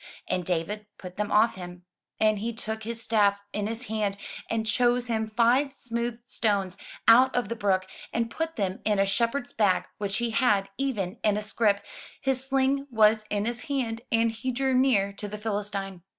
And 0.27 0.43
David 0.43 0.87
put 0.97 1.15
them 1.15 1.31
off 1.31 1.53
him. 1.53 1.83
And 2.19 2.39
he 2.39 2.53
took 2.53 2.81
his 2.81 3.03
staff 3.03 3.39
in 3.53 3.67
his 3.67 3.85
hand, 3.85 4.17
and 4.49 4.65
chose 4.65 5.05
him 5.05 5.29
five 5.37 5.75
smooth 5.75 6.17
stones 6.25 6.75
out 7.07 7.35
of 7.35 7.49
the 7.49 7.55
brook, 7.55 7.85
and 8.11 8.27
put 8.31 8.55
them 8.55 8.81
in 8.83 8.97
a 8.97 9.05
shepherd's 9.05 9.53
bag 9.53 9.85
which 9.99 10.17
he 10.17 10.31
had, 10.31 10.69
even 10.79 11.19
in 11.23 11.37
a 11.37 11.43
scrip; 11.43 11.85
his 12.19 12.43
sling 12.43 12.87
was 12.89 13.25
in 13.29 13.45
his 13.45 13.65
hand, 13.65 14.01
and 14.11 14.31
he 14.31 14.51
drew 14.51 14.73
near 14.73 15.13
to 15.13 15.27
the 15.27 15.37
Philistine. 15.37 16.01